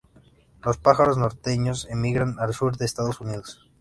Los 0.65 0.77
pájaros 0.79 1.19
norteños 1.19 1.85
emigran 1.91 2.39
al 2.39 2.55
sur 2.55 2.75
de 2.75 2.85
Estados 2.85 3.21
Unidos. 3.21 3.59